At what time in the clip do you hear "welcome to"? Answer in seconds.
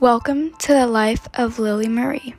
0.00-0.72